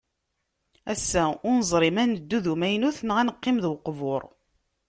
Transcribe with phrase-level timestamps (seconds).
[0.91, 4.23] Ass-a ur neẓri ma ad neddu d umaynut neɣ ad neqqim d uqbur.